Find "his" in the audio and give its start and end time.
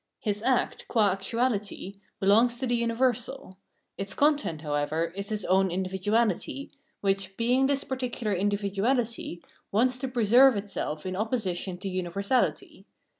0.19-0.41, 5.29-5.45